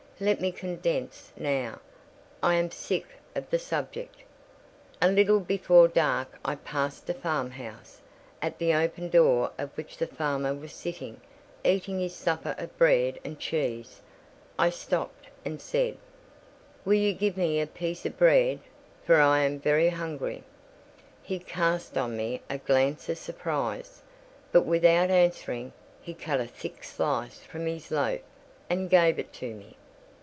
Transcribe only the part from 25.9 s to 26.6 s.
he cut a